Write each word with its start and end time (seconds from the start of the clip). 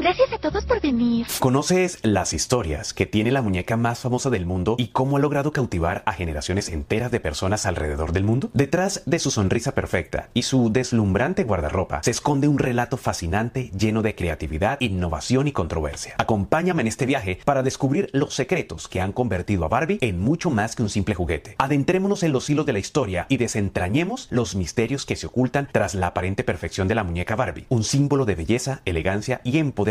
Gracias 0.00 0.32
a 0.32 0.38
todos 0.38 0.64
por 0.64 0.80
venir. 0.80 1.26
¿Conoces 1.40 1.98
las 2.02 2.32
historias 2.32 2.94
que 2.94 3.04
tiene 3.04 3.32
la 3.32 3.42
muñeca 3.42 3.76
más 3.76 3.98
famosa 3.98 4.30
del 4.30 4.46
mundo 4.46 4.76
y 4.78 4.88
cómo 4.88 5.16
ha 5.16 5.20
logrado 5.20 5.50
cautivar 5.50 6.04
a 6.06 6.12
generaciones 6.12 6.68
enteras 6.68 7.10
de 7.10 7.18
personas 7.18 7.66
alrededor 7.66 8.12
del 8.12 8.22
mundo? 8.22 8.48
Detrás 8.54 9.02
de 9.06 9.18
su 9.18 9.32
sonrisa 9.32 9.74
perfecta 9.74 10.28
y 10.34 10.42
su 10.42 10.70
deslumbrante 10.72 11.42
guardarropa 11.42 12.00
se 12.04 12.12
esconde 12.12 12.46
un 12.46 12.60
relato 12.60 12.96
fascinante 12.96 13.72
lleno 13.76 14.02
de 14.02 14.14
creatividad, 14.14 14.80
innovación 14.80 15.48
y 15.48 15.52
controversia. 15.52 16.14
Acompáñame 16.18 16.82
en 16.82 16.88
este 16.88 17.04
viaje 17.04 17.40
para 17.44 17.64
descubrir 17.64 18.08
los 18.12 18.34
secretos 18.34 18.86
que 18.86 19.00
han 19.00 19.10
convertido 19.10 19.64
a 19.64 19.68
Barbie 19.68 19.98
en 20.00 20.20
mucho 20.20 20.50
más 20.50 20.76
que 20.76 20.84
un 20.84 20.90
simple 20.90 21.16
juguete. 21.16 21.56
Adentrémonos 21.58 22.22
en 22.22 22.30
los 22.30 22.48
hilos 22.48 22.66
de 22.66 22.72
la 22.72 22.78
historia 22.78 23.26
y 23.28 23.38
desentrañemos 23.38 24.28
los 24.30 24.54
misterios 24.54 25.04
que 25.04 25.16
se 25.16 25.26
ocultan 25.26 25.68
tras 25.72 25.96
la 25.96 26.06
aparente 26.08 26.44
perfección 26.44 26.86
de 26.86 26.94
la 26.94 27.02
muñeca 27.02 27.34
Barbie, 27.34 27.66
un 27.68 27.82
símbolo 27.82 28.26
de 28.26 28.36
belleza, 28.36 28.80
elegancia 28.84 29.40
y 29.42 29.58
empoderamiento 29.58 29.87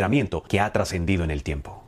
que 0.48 0.60
ha 0.60 0.72
trascendido 0.72 1.24
en 1.24 1.32
el 1.32 1.44
tiempo. 1.44 1.87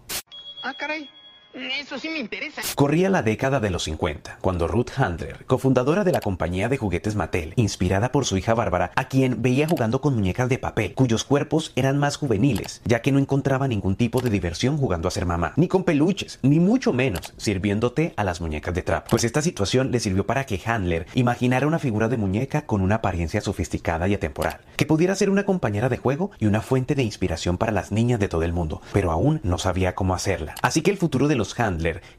Eso 1.80 1.98
sí 1.98 2.10
me 2.10 2.20
interesa. 2.20 2.62
Corría 2.76 3.10
la 3.10 3.24
década 3.24 3.62
de 3.62 3.70
los 3.70 3.84
50, 3.84 4.40
cuando 4.42 4.68
Ruth 4.68 4.90
Handler, 4.98 5.46
cofundadora 5.46 6.04
de 6.04 6.12
la 6.12 6.20
compañía 6.20 6.68
de 6.68 6.76
juguetes 6.76 7.16
Mattel, 7.16 7.54
inspirada 7.56 8.12
por 8.12 8.26
su 8.26 8.36
hija 8.36 8.54
Bárbara, 8.54 8.92
a 8.98 9.08
quien 9.08 9.42
veía 9.42 9.66
jugando 9.66 10.02
con 10.02 10.14
muñecas 10.14 10.50
de 10.50 10.58
papel, 10.58 10.94
cuyos 10.94 11.24
cuerpos 11.24 11.72
eran 11.78 11.98
más 11.98 12.18
juveniles, 12.18 12.82
ya 12.84 13.02
que 13.02 13.14
no 13.14 13.18
encontraba 13.18 13.70
ningún 13.70 13.96
tipo 13.96 14.20
de 14.20 14.30
diversión 14.30 14.78
jugando 14.78 15.08
a 15.08 15.12
ser 15.12 15.26
mamá, 15.26 15.54
ni 15.56 15.70
con 15.70 15.86
peluches, 15.86 16.40
ni 16.42 16.60
mucho 16.60 16.92
menos 16.92 17.34
sirviéndote 17.38 18.14
a 18.18 18.26
las 18.26 18.42
muñecas 18.42 18.74
de 18.74 18.82
trap. 18.82 19.08
Pues 19.10 19.24
esta 19.24 19.42
situación 19.42 19.90
le 19.92 20.02
sirvió 20.02 20.26
para 20.26 20.46
que 20.46 20.62
Handler 20.66 21.08
imaginara 21.14 21.66
una 21.66 21.80
figura 21.80 22.10
de 22.10 22.18
muñeca 22.18 22.66
con 22.66 22.82
una 22.82 22.96
apariencia 22.96 23.40
sofisticada 23.40 24.10
y 24.10 24.16
atemporal, 24.16 24.60
que 24.76 24.86
pudiera 24.86 25.16
ser 25.16 25.30
una 25.30 25.46
compañera 25.46 25.88
de 25.88 25.98
juego 25.98 26.32
y 26.40 26.46
una 26.46 26.60
fuente 26.60 26.94
de 26.94 27.04
inspiración 27.04 27.58
para 27.58 27.72
las 27.72 27.94
niñas 27.94 28.20
de 28.20 28.28
todo 28.28 28.44
el 28.44 28.52
mundo, 28.52 28.82
pero 28.92 29.12
aún 29.12 29.40
no 29.44 29.58
sabía 29.58 29.96
cómo 29.96 30.14
hacerla. 30.14 30.56
Así 30.62 30.82
que 30.82 30.92
el 30.92 30.98
futuro 30.98 31.30
de 31.30 31.36
los 31.36 31.58
Handler 31.58 31.69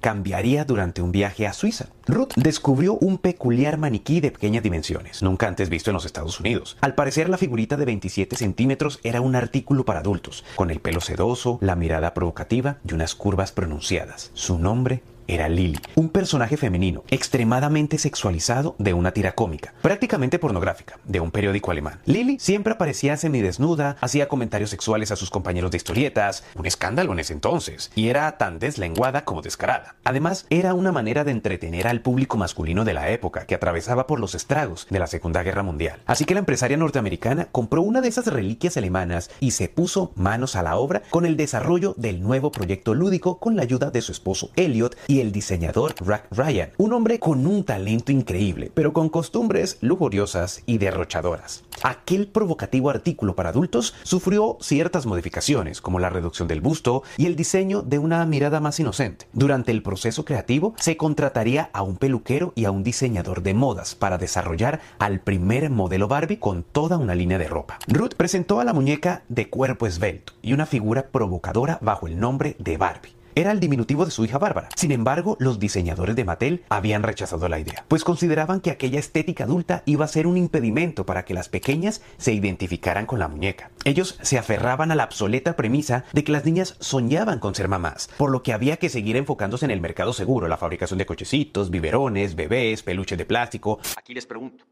cambiaría 0.00 0.64
durante 0.64 1.02
un 1.02 1.12
viaje 1.12 1.46
a 1.46 1.52
Suiza. 1.52 1.86
Ruth 2.06 2.32
descubrió 2.36 2.94
un 2.94 3.18
peculiar 3.18 3.78
maniquí 3.78 4.20
de 4.20 4.30
pequeñas 4.30 4.62
dimensiones, 4.62 5.22
nunca 5.22 5.46
antes 5.46 5.68
visto 5.68 5.90
en 5.90 5.94
los 5.94 6.04
Estados 6.04 6.40
Unidos. 6.40 6.76
Al 6.80 6.94
parecer 6.94 7.28
la 7.28 7.38
figurita 7.38 7.76
de 7.76 7.84
27 7.84 8.36
centímetros 8.36 9.00
era 9.02 9.20
un 9.20 9.36
artículo 9.36 9.84
para 9.84 10.00
adultos, 10.00 10.44
con 10.56 10.70
el 10.70 10.80
pelo 10.80 11.00
sedoso, 11.00 11.58
la 11.60 11.76
mirada 11.76 12.14
provocativa 12.14 12.78
y 12.88 12.94
unas 12.94 13.14
curvas 13.14 13.52
pronunciadas. 13.52 14.30
Su 14.34 14.58
nombre 14.58 15.02
era 15.30 15.48
Lily, 15.48 15.78
un 15.94 16.08
personaje 16.08 16.56
femenino 16.56 17.04
extremadamente 17.08 17.98
sexualizado 17.98 18.74
de 18.78 18.94
una 18.94 19.12
tira 19.12 19.32
cómica, 19.32 19.72
prácticamente 19.80 20.40
pornográfica, 20.40 20.98
de 21.04 21.20
un 21.20 21.30
periódico 21.30 21.70
alemán. 21.70 22.00
Lily 22.04 22.38
siempre 22.40 22.72
aparecía 22.72 23.16
semidesnuda, 23.16 23.96
hacía 24.00 24.28
comentarios 24.28 24.70
sexuales 24.70 25.12
a 25.12 25.16
sus 25.16 25.30
compañeros 25.30 25.70
de 25.70 25.76
historietas, 25.76 26.42
un 26.56 26.66
escándalo 26.66 27.12
en 27.12 27.20
ese 27.20 27.32
entonces, 27.32 27.92
y 27.94 28.08
era 28.08 28.38
tan 28.38 28.58
deslenguada 28.58 29.24
como 29.24 29.40
descarada. 29.40 29.94
Además, 30.02 30.46
era 30.50 30.74
una 30.74 30.90
manera 30.90 31.22
de 31.22 31.30
entretener 31.30 31.86
al 31.86 32.00
público 32.00 32.36
masculino 32.36 32.84
de 32.84 32.94
la 32.94 33.10
época 33.10 33.46
que 33.46 33.54
atravesaba 33.54 34.08
por 34.08 34.18
los 34.18 34.34
estragos 34.34 34.88
de 34.90 34.98
la 34.98 35.06
Segunda 35.06 35.44
Guerra 35.44 35.62
Mundial. 35.62 36.00
Así 36.06 36.24
que 36.24 36.34
la 36.34 36.40
empresaria 36.40 36.76
norteamericana 36.76 37.46
compró 37.52 37.82
una 37.82 38.00
de 38.00 38.08
esas 38.08 38.26
reliquias 38.26 38.76
alemanas 38.76 39.30
y 39.38 39.52
se 39.52 39.68
puso 39.68 40.12
manos 40.16 40.56
a 40.56 40.62
la 40.62 40.76
obra 40.76 41.02
con 41.10 41.24
el 41.24 41.36
desarrollo 41.36 41.94
del 41.96 42.20
nuevo 42.20 42.50
proyecto 42.50 42.94
lúdico 42.94 43.38
con 43.38 43.54
la 43.54 43.62
ayuda 43.62 43.90
de 43.90 44.02
su 44.02 44.10
esposo 44.10 44.50
Elliot 44.56 44.96
y 45.06 45.19
el 45.20 45.32
diseñador 45.32 45.94
Rack 46.00 46.26
Ryan, 46.30 46.70
un 46.78 46.92
hombre 46.92 47.18
con 47.18 47.46
un 47.46 47.64
talento 47.64 48.12
increíble, 48.12 48.70
pero 48.74 48.92
con 48.92 49.08
costumbres 49.08 49.78
lujuriosas 49.80 50.62
y 50.66 50.78
derrochadoras. 50.78 51.64
Aquel 51.82 52.28
provocativo 52.28 52.90
artículo 52.90 53.34
para 53.34 53.50
adultos 53.50 53.94
sufrió 54.02 54.58
ciertas 54.60 55.06
modificaciones, 55.06 55.80
como 55.80 55.98
la 55.98 56.10
reducción 56.10 56.48
del 56.48 56.60
busto 56.60 57.02
y 57.16 57.26
el 57.26 57.36
diseño 57.36 57.82
de 57.82 57.98
una 57.98 58.24
mirada 58.26 58.60
más 58.60 58.78
inocente. 58.80 59.26
Durante 59.32 59.72
el 59.72 59.82
proceso 59.82 60.24
creativo 60.24 60.74
se 60.78 60.96
contrataría 60.96 61.70
a 61.72 61.82
un 61.82 61.96
peluquero 61.96 62.52
y 62.54 62.64
a 62.64 62.70
un 62.70 62.82
diseñador 62.82 63.42
de 63.42 63.54
modas 63.54 63.94
para 63.94 64.18
desarrollar 64.18 64.80
al 64.98 65.20
primer 65.20 65.70
modelo 65.70 66.08
Barbie 66.08 66.38
con 66.38 66.62
toda 66.62 66.98
una 66.98 67.14
línea 67.14 67.38
de 67.38 67.48
ropa. 67.48 67.78
Ruth 67.86 68.14
presentó 68.16 68.60
a 68.60 68.64
la 68.64 68.72
muñeca 68.72 69.22
de 69.28 69.48
cuerpo 69.48 69.86
esbelto 69.86 70.34
y 70.42 70.52
una 70.52 70.66
figura 70.66 71.08
provocadora 71.08 71.78
bajo 71.80 72.06
el 72.06 72.18
nombre 72.18 72.56
de 72.58 72.76
Barbie 72.76 73.19
era 73.40 73.52
el 73.52 73.60
diminutivo 73.60 74.04
de 74.04 74.10
su 74.10 74.24
hija 74.24 74.38
Bárbara. 74.38 74.68
Sin 74.76 74.92
embargo, 74.92 75.36
los 75.40 75.58
diseñadores 75.58 76.16
de 76.16 76.24
Mattel 76.24 76.64
habían 76.68 77.02
rechazado 77.02 77.48
la 77.48 77.58
idea, 77.58 77.84
pues 77.88 78.04
consideraban 78.04 78.60
que 78.60 78.70
aquella 78.70 78.98
estética 78.98 79.44
adulta 79.44 79.82
iba 79.86 80.04
a 80.04 80.08
ser 80.08 80.26
un 80.26 80.36
impedimento 80.36 81.06
para 81.06 81.24
que 81.24 81.34
las 81.34 81.48
pequeñas 81.48 82.02
se 82.18 82.32
identificaran 82.32 83.06
con 83.06 83.18
la 83.18 83.28
muñeca. 83.28 83.70
Ellos 83.84 84.18
se 84.22 84.38
aferraban 84.38 84.92
a 84.92 84.94
la 84.94 85.04
obsoleta 85.04 85.56
premisa 85.56 86.04
de 86.12 86.24
que 86.24 86.32
las 86.32 86.44
niñas 86.44 86.76
soñaban 86.80 87.38
con 87.38 87.54
ser 87.54 87.68
mamás, 87.68 88.10
por 88.16 88.30
lo 88.30 88.42
que 88.42 88.52
había 88.52 88.76
que 88.76 88.88
seguir 88.88 89.16
enfocándose 89.16 89.64
en 89.64 89.70
el 89.70 89.80
mercado 89.80 90.12
seguro, 90.12 90.48
la 90.48 90.56
fabricación 90.56 90.98
de 90.98 91.06
cochecitos, 91.06 91.70
biberones, 91.70 92.34
bebés, 92.34 92.82
peluches 92.82 93.18
de 93.18 93.24
plástico. 93.24 93.80
Aquí 93.96 94.14
les 94.14 94.26
pregunto, 94.26 94.64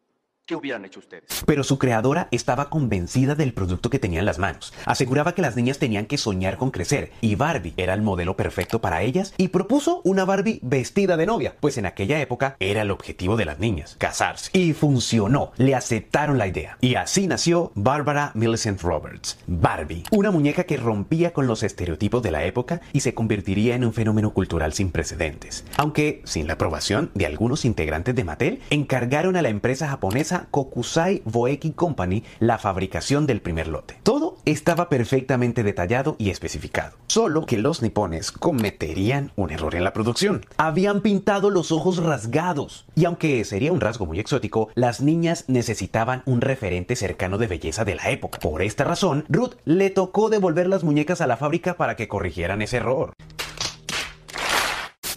¿Qué 0.49 0.57
hubieran 0.57 0.87
hecho 0.87 1.01
ustedes? 1.01 1.45
Pero 1.45 1.63
su 1.63 1.79
creadora 1.79 2.29
estaba 2.31 2.71
convencida 2.71 3.35
del 3.35 3.53
producto 3.53 3.91
que 3.91 3.99
tenía 3.99 4.21
en 4.21 4.25
las 4.25 4.39
manos. 4.39 4.73
Aseguraba 4.87 5.35
que 5.35 5.43
las 5.43 5.57
niñas 5.57 5.79
tenían 5.79 6.07
que 6.07 6.17
soñar 6.17 6.57
con 6.57 6.71
crecer 6.71 7.13
y 7.21 7.35
Barbie 7.35 7.75
era 7.77 7.93
el 7.93 8.01
modelo 8.01 8.35
perfecto 8.35 8.81
para 8.81 9.03
ellas 9.03 9.35
y 9.37 9.49
propuso 9.49 10.01
una 10.05 10.25
Barbie 10.25 10.59
vestida 10.63 11.19
de 11.19 11.27
novia, 11.27 11.55
pues 11.61 11.77
en 11.77 11.85
aquella 11.85 12.19
época 12.23 12.57
era 12.61 12.81
el 12.81 12.91
objetivo 12.91 13.37
de 13.37 13.45
las 13.45 13.59
niñas, 13.59 13.97
casarse. 13.99 14.49
Y 14.55 14.73
funcionó, 14.73 15.53
le 15.59 15.75
aceptaron 15.75 16.39
la 16.39 16.47
idea. 16.47 16.79
Y 16.81 16.95
así 16.95 17.27
nació 17.27 17.71
Barbara 17.75 18.31
Millicent 18.33 18.81
Roberts, 18.81 19.39
Barbie, 19.47 20.05
una 20.13 20.31
muñeca 20.31 20.65
que 20.65 20.79
rompía 20.79 21.35
con 21.35 21.47
los 21.47 21.63
estereotipos 21.63 22.23
de 22.23 22.31
la 22.31 22.45
época 22.45 22.81
y 22.95 23.01
se 23.01 23.13
convertiría 23.13 23.75
en 23.75 23.85
un 23.85 23.93
fenómeno 23.93 24.33
cultural 24.33 24.73
sin 24.73 24.93
precedentes. 24.93 25.67
Aunque 25.77 26.23
sin 26.25 26.47
la 26.47 26.55
aprobación 26.55 27.11
de 27.13 27.27
algunos 27.27 27.67
integrantes 27.67 28.15
de 28.15 28.25
Mattel, 28.25 28.63
encargaron 28.71 29.37
a 29.37 29.43
la 29.43 29.51
empresa 29.51 29.91
japonesa 29.91 30.38
Kokusai 30.51 31.23
Boeki 31.25 31.73
Company 31.73 32.23
la 32.39 32.59
fabricación 32.59 33.27
del 33.27 33.41
primer 33.41 33.69
lote. 33.69 33.99
Todo 34.03 34.37
estaba 34.45 34.89
perfectamente 34.89 35.63
detallado 35.63 36.17
y 36.19 36.31
especificado, 36.31 36.97
solo 37.09 37.47
que 37.47 37.59
los 37.59 37.83
nipones 37.83 38.33
cometerían 38.33 39.33
un 39.37 39.51
error 39.51 39.75
en 39.75 39.85
la 39.85 39.93
producción. 39.93 40.47
Habían 40.57 41.01
pintado 41.01 41.51
los 41.51 41.73
ojos 41.73 42.03
rasgados, 42.03 42.87
y 42.95 43.05
aunque 43.05 43.45
sería 43.45 43.73
un 43.73 43.81
rasgo 43.81 44.07
muy 44.07 44.21
exótico, 44.21 44.69
las 44.75 45.01
niñas 45.01 45.45
necesitaban 45.49 46.23
un 46.27 46.41
referente 46.41 46.97
cercano 46.97 47.39
de 47.39 47.47
belleza 47.47 47.85
de 47.85 47.95
la 47.95 48.11
época. 48.11 48.39
Por 48.39 48.63
esta 48.63 48.85
razón, 48.85 49.25
Ruth 49.29 49.55
le 49.65 49.91
tocó 49.91 50.29
devolver 50.31 50.69
las 50.69 50.85
muñecas 50.85 51.21
a 51.21 51.27
la 51.27 51.37
fábrica 51.37 51.77
para 51.77 51.97
que 51.97 52.09
corrigieran 52.09 52.63
ese 52.63 52.79
error. 52.79 53.13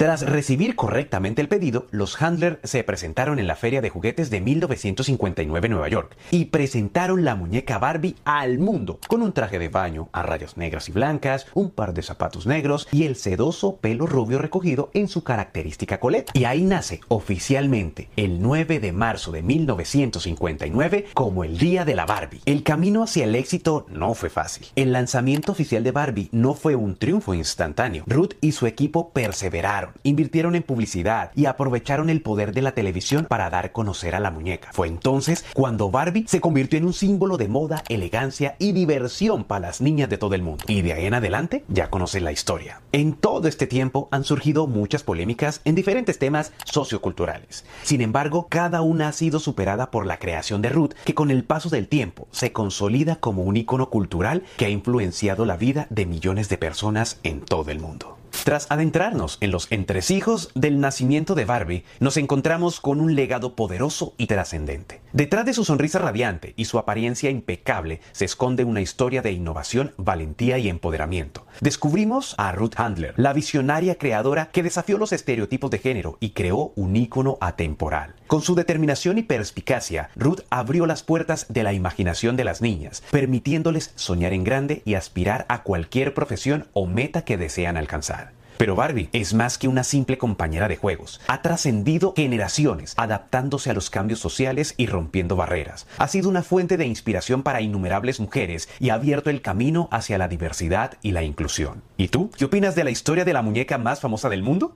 Tras 0.02 0.24
recibir 0.24 0.76
correctamente 0.76 1.44
el 1.44 1.48
pedido, 1.48 1.86
los 1.92 2.20
Handler 2.20 2.60
se 2.64 2.84
presentaron 2.84 3.38
en 3.38 3.46
la 3.46 3.56
Feria 3.56 3.82
de 3.82 3.92
Juguetes 3.92 4.32
de 4.32 4.42
1959 4.42 5.68
en 5.68 5.72
Nueva 5.72 5.90
York 5.90 6.18
y 6.32 6.46
presentaron 6.46 7.24
la 7.24 7.36
muñeca 7.36 7.78
Barbie 7.78 8.16
al 8.26 8.58
mundo 8.58 8.98
con 9.08 9.22
un 9.22 9.32
traje 9.32 9.60
de 9.60 9.70
baño 9.70 10.10
a 10.12 10.24
rayas 10.24 10.58
negras 10.58 10.90
y 10.90 10.92
blancas, 10.92 11.46
un 11.54 11.70
par 11.70 11.94
de 11.94 12.02
zapatos 12.02 12.48
negros 12.48 12.88
y 12.92 13.04
el 13.04 13.16
sedoso 13.16 13.76
pelo 13.76 14.08
rubio 14.08 14.40
recogido 14.40 14.90
en 14.96 15.08
su 15.08 15.24
característica 15.24 16.00
coleta. 16.00 16.32
Y 16.34 16.46
ahí 16.46 16.64
nace 16.64 17.02
oficialmente 17.08 18.10
el 18.16 18.42
9 18.42 18.80
de 18.80 18.94
marzo 18.94 19.32
de 19.32 19.44
1959 19.44 21.10
como 21.14 21.44
el 21.44 21.60
Día 21.60 21.86
de 21.86 21.94
la 21.94 22.08
Barbie. 22.08 22.42
El 22.46 22.64
camino 22.64 23.04
hacia 23.04 23.26
el 23.26 23.36
éxito 23.36 23.86
no 23.88 24.16
fue 24.16 24.32
fácil. 24.32 24.66
El 24.76 24.94
lanzamiento 24.94 25.52
oficial 25.52 25.84
de 25.84 25.92
Barbie 25.92 26.30
no 26.32 26.56
fue 26.56 26.74
un 26.74 26.96
triunfo 26.96 27.36
instantáneo. 27.36 28.04
Ruth 28.08 28.34
y 28.42 28.54
su 28.54 28.66
equipo 28.66 29.12
perseveraron 29.12 29.91
invirtieron 30.04 30.56
en 30.56 30.64
publicidad 30.64 31.32
y 31.36 31.46
aprovecharon 31.46 32.10
el 32.10 32.22
poder 32.22 32.54
de 32.54 32.62
la 32.62 32.74
televisión 32.74 33.26
para 33.26 33.50
dar 33.50 33.72
conocer 33.72 34.16
a 34.16 34.20
la 34.20 34.32
muñeca. 34.32 34.70
Fue 34.74 34.88
entonces 34.88 35.46
cuando 35.54 35.92
Barbie 35.92 36.26
se 36.28 36.42
convirtió 36.42 36.78
en 36.78 36.86
un 36.86 36.94
símbolo 36.94 37.38
de 37.38 37.48
moda, 37.48 37.84
elegancia 37.90 38.56
y 38.60 38.72
diversión 38.72 39.44
para 39.44 39.68
las 39.68 39.82
niñas 39.82 40.10
de 40.10 40.18
todo 40.18 40.36
el 40.36 40.42
mundo. 40.42 40.64
Y 40.68 40.82
de 40.82 40.94
ahí 40.94 41.06
en 41.06 41.14
adelante 41.14 41.64
ya 41.68 41.90
conocen 41.90 42.24
la 42.24 42.32
historia. 42.32 42.82
En 42.92 43.14
todo 43.14 43.48
este 43.48 43.68
tiempo 43.68 44.08
han 44.12 44.24
surgido 44.24 44.68
muchas 44.68 45.04
polémicas 45.04 45.62
en 45.66 45.76
diferentes 45.76 46.20
temas 46.20 46.52
socioculturales. 46.66 47.66
Sin 47.84 48.02
embargo, 48.02 48.48
cada 48.50 48.82
una 48.82 49.08
ha 49.08 49.14
sido 49.14 49.40
superada 49.40 49.92
por 49.92 50.06
la 50.06 50.18
creación 50.18 50.62
de 50.62 50.70
Ruth, 50.70 50.94
que 51.06 51.16
con 51.16 51.32
el 51.32 51.44
paso 51.44 51.70
del 51.70 51.88
tiempo 51.88 52.28
se 52.32 52.52
consolida 52.52 53.18
como 53.18 53.44
un 53.44 53.58
icono 53.58 53.90
cultural 53.90 54.44
que 54.58 54.66
ha 54.66 54.70
influenciado 54.70 55.46
la 55.46 55.58
vida 55.58 55.88
de 55.90 56.06
millones 56.06 56.50
de 56.50 56.58
personas 56.58 57.20
en 57.24 57.42
todo 57.42 57.72
el 57.72 57.80
mundo. 57.80 58.21
Tras 58.44 58.66
adentrarnos 58.72 59.38
en 59.42 59.52
los 59.52 59.72
entresijos 59.72 60.50
del 60.56 60.80
nacimiento 60.80 61.36
de 61.36 61.46
Barbie, 61.46 61.84
nos 62.00 62.18
encontramos 62.18 62.80
con 62.80 63.00
un 63.00 63.14
legado 63.14 63.56
poderoso 63.56 64.16
y 64.18 64.26
trascendente. 64.26 65.01
Detrás 65.14 65.46
de 65.46 65.54
su 65.54 65.66
sonrisa 65.66 66.00
radiante 66.00 66.54
y 66.56 66.66
su 66.66 66.80
apariencia 66.80 67.30
impecable 67.30 68.00
se 68.14 68.24
esconde 68.24 68.64
una 68.64 68.80
historia 68.80 69.22
de 69.22 69.34
innovación, 69.34 69.94
valentía 69.98 70.58
y 70.58 70.70
empoderamiento. 70.70 71.46
Descubrimos 71.60 72.34
a 72.38 72.54
Ruth 72.54 72.76
Handler, 72.78 73.14
la 73.18 73.34
visionaria 73.34 73.96
creadora 73.96 74.50
que 74.52 74.64
desafió 74.64 74.98
los 74.98 75.12
estereotipos 75.12 75.70
de 75.70 75.80
género 75.80 76.18
y 76.22 76.30
creó 76.30 76.72
un 76.76 76.96
ícono 76.96 77.38
atemporal. 77.42 78.16
Con 78.28 78.42
su 78.42 78.56
determinación 78.56 79.18
y 79.18 79.24
perspicacia, 79.24 80.10
Ruth 80.16 80.42
abrió 80.50 80.86
las 80.86 81.04
puertas 81.04 81.46
de 81.50 81.64
la 81.64 81.74
imaginación 81.74 82.38
de 82.38 82.46
las 82.46 82.62
niñas, 82.62 83.04
permitiéndoles 83.12 83.92
soñar 83.96 84.32
en 84.32 84.46
grande 84.46 84.82
y 84.86 84.94
aspirar 84.94 85.46
a 85.50 85.64
cualquier 85.64 86.14
profesión 86.14 86.68
o 86.72 86.88
meta 86.88 87.26
que 87.26 87.36
desean 87.36 87.76
alcanzar. 87.76 88.32
Pero 88.62 88.76
Barbie 88.76 89.10
es 89.12 89.34
más 89.34 89.58
que 89.58 89.68
una 89.68 89.84
simple 89.84 90.20
compañera 90.20 90.68
de 90.68 90.78
juegos. 90.78 91.20
Ha 91.26 91.42
trascendido 91.42 92.14
generaciones, 92.16 92.94
adaptándose 92.96 93.72
a 93.72 93.74
los 93.74 93.90
cambios 93.90 94.20
sociales 94.20 94.76
y 94.78 94.86
rompiendo 94.86 95.36
barreras. 95.36 95.88
Ha 95.98 96.08
sido 96.08 96.30
una 96.30 96.44
fuente 96.44 96.78
de 96.78 96.86
inspiración 96.86 97.42
para 97.42 97.62
innumerables 97.62 98.20
mujeres 98.20 98.70
y 98.80 98.92
ha 98.92 98.94
abierto 98.94 99.32
el 99.32 99.42
camino 99.42 99.90
hacia 99.90 100.20
la 100.20 100.28
diversidad 100.28 101.00
y 101.02 101.12
la 101.12 101.24
inclusión. 101.24 101.82
¿Y 101.98 102.10
tú? 102.10 102.30
¿Qué 102.38 102.46
opinas 102.46 102.76
de 102.76 102.84
la 102.84 102.92
historia 102.92 103.26
de 103.26 103.34
la 103.34 103.42
muñeca 103.42 103.80
más 103.80 104.00
famosa 104.00 104.30
del 104.30 104.44
mundo? 104.44 104.76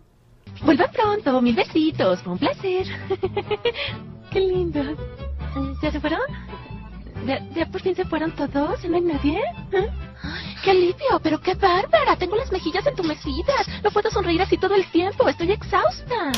Vuelvan 0.63 0.91
pronto, 0.91 1.39
mil 1.43 1.55
besitos, 1.55 2.23
fue 2.23 2.33
un 2.33 2.39
placer. 2.39 2.87
Qué 4.31 4.39
lindo. 4.39 4.81
¿Ya 5.83 5.91
se 5.91 5.99
fueron? 5.99 6.21
¿Ya, 7.27 7.39
ya 7.53 7.67
por 7.67 7.81
fin 7.81 7.93
se 7.93 8.05
fueron 8.05 8.31
todos? 8.31 8.83
¿No 8.89 8.95
hay 8.95 9.01
nadie? 9.01 9.39
¿Eh? 9.73 9.89
¡Qué 10.65 10.71
alivio! 10.71 11.19
¡Pero 11.21 11.39
qué 11.39 11.53
bárbara! 11.53 12.15
Tengo 12.15 12.35
las 12.35 12.51
mejillas 12.51 12.87
entumecidas. 12.87 13.67
No 13.83 13.91
puedo 13.91 14.09
sonreír 14.09 14.41
así 14.41 14.57
todo 14.57 14.73
el 14.73 14.89
tiempo. 14.89 15.29
Estoy 15.29 15.51
exhausta. 15.51 16.31